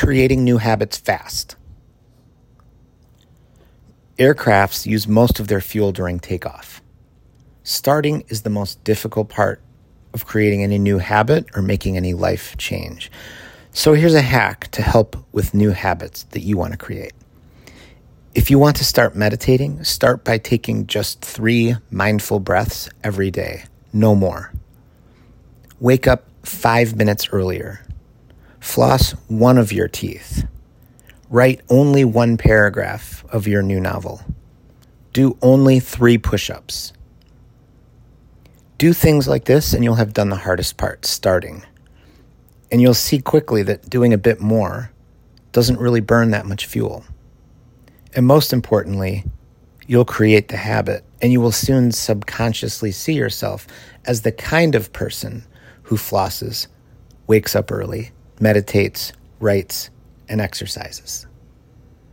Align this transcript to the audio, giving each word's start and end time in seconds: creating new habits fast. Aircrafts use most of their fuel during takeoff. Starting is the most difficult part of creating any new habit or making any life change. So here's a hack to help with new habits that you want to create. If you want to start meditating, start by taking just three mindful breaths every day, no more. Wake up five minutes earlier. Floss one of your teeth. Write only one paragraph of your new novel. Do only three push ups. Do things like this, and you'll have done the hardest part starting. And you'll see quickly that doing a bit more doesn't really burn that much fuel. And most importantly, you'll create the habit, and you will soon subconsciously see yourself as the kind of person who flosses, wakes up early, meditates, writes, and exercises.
creating 0.00 0.42
new 0.42 0.56
habits 0.56 0.96
fast. 0.96 1.56
Aircrafts 4.16 4.86
use 4.86 5.06
most 5.06 5.38
of 5.38 5.48
their 5.48 5.60
fuel 5.60 5.92
during 5.92 6.18
takeoff. 6.18 6.80
Starting 7.64 8.24
is 8.28 8.40
the 8.40 8.48
most 8.48 8.82
difficult 8.82 9.28
part 9.28 9.60
of 10.14 10.24
creating 10.24 10.62
any 10.62 10.78
new 10.78 10.96
habit 10.96 11.44
or 11.54 11.60
making 11.60 11.98
any 11.98 12.14
life 12.14 12.56
change. 12.56 13.12
So 13.72 13.92
here's 13.92 14.14
a 14.14 14.22
hack 14.22 14.70
to 14.70 14.80
help 14.80 15.16
with 15.32 15.52
new 15.52 15.72
habits 15.72 16.22
that 16.30 16.40
you 16.40 16.56
want 16.56 16.72
to 16.72 16.78
create. 16.78 17.12
If 18.34 18.50
you 18.50 18.58
want 18.58 18.76
to 18.76 18.86
start 18.86 19.14
meditating, 19.14 19.84
start 19.84 20.24
by 20.24 20.38
taking 20.38 20.86
just 20.86 21.20
three 21.20 21.76
mindful 21.90 22.40
breaths 22.40 22.88
every 23.04 23.30
day, 23.30 23.64
no 23.92 24.14
more. 24.14 24.50
Wake 25.78 26.06
up 26.06 26.24
five 26.42 26.96
minutes 26.96 27.28
earlier. 27.32 27.84
Floss 28.60 29.12
one 29.26 29.58
of 29.58 29.72
your 29.72 29.88
teeth. 29.88 30.46
Write 31.28 31.62
only 31.70 32.04
one 32.04 32.36
paragraph 32.36 33.24
of 33.30 33.46
your 33.46 33.62
new 33.62 33.80
novel. 33.80 34.20
Do 35.12 35.38
only 35.42 35.80
three 35.80 36.18
push 36.18 36.50
ups. 36.50 36.92
Do 38.78 38.92
things 38.92 39.26
like 39.26 39.46
this, 39.46 39.72
and 39.72 39.82
you'll 39.82 39.94
have 39.96 40.12
done 40.12 40.28
the 40.28 40.36
hardest 40.36 40.76
part 40.76 41.04
starting. 41.06 41.64
And 42.70 42.80
you'll 42.80 42.94
see 42.94 43.18
quickly 43.18 43.62
that 43.64 43.90
doing 43.90 44.12
a 44.12 44.18
bit 44.18 44.40
more 44.40 44.92
doesn't 45.52 45.80
really 45.80 46.00
burn 46.00 46.30
that 46.30 46.46
much 46.46 46.66
fuel. 46.66 47.04
And 48.14 48.26
most 48.26 48.52
importantly, 48.52 49.24
you'll 49.86 50.04
create 50.04 50.48
the 50.48 50.56
habit, 50.56 51.04
and 51.20 51.32
you 51.32 51.40
will 51.40 51.50
soon 51.50 51.92
subconsciously 51.92 52.92
see 52.92 53.14
yourself 53.14 53.66
as 54.04 54.22
the 54.22 54.32
kind 54.32 54.74
of 54.74 54.92
person 54.92 55.44
who 55.82 55.96
flosses, 55.96 56.68
wakes 57.26 57.56
up 57.56 57.72
early, 57.72 58.12
meditates, 58.40 59.12
writes, 59.38 59.90
and 60.28 60.40
exercises. 60.40 61.26